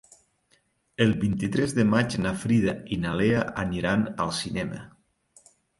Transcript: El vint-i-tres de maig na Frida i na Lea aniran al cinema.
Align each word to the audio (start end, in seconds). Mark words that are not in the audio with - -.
El 1.05 1.13
vint-i-tres 1.25 1.75
de 1.81 1.85
maig 1.91 2.17
na 2.25 2.33
Frida 2.45 2.75
i 2.97 3.01
na 3.07 3.15
Lea 3.21 3.47
aniran 3.69 4.11
al 4.27 4.35
cinema. 4.43 4.85